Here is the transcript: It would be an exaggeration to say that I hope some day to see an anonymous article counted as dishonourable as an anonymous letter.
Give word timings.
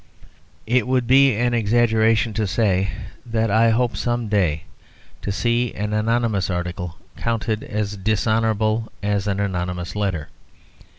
It 0.65 0.87
would 0.87 1.05
be 1.05 1.35
an 1.35 1.53
exaggeration 1.53 2.33
to 2.33 2.47
say 2.47 2.89
that 3.23 3.51
I 3.51 3.69
hope 3.69 3.95
some 3.95 4.29
day 4.29 4.63
to 5.21 5.31
see 5.31 5.75
an 5.75 5.93
anonymous 5.93 6.49
article 6.49 6.97
counted 7.17 7.63
as 7.63 7.97
dishonourable 7.97 8.91
as 9.03 9.27
an 9.27 9.39
anonymous 9.39 9.95
letter. 9.95 10.29